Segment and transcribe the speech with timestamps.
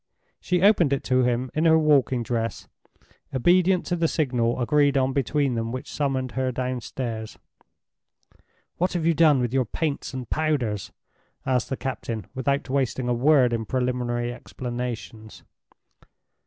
[0.39, 2.67] She opened it to him in her walking dress,
[3.31, 7.37] obedient to the signal agreed on between them which summoned her downstairs.
[8.77, 10.91] "What have you done with your paints and powders?"
[11.45, 15.43] asked the captain, without wasting a word in preliminary explanations.